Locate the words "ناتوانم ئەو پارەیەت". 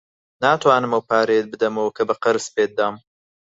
0.43-1.47